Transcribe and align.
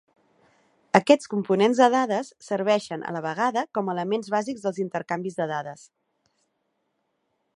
Aquests 0.99 1.29
components 1.33 1.81
de 1.81 1.89
dades 1.95 2.31
serveixen, 2.47 3.03
a 3.09 3.13
la 3.17 3.21
vegada, 3.27 3.65
com 3.79 3.91
a 3.91 3.95
"elements 3.97 4.33
bàsics" 4.37 4.65
dels 4.67 4.81
intercanvis 4.85 5.39
de 5.43 5.49
dades. 5.55 5.85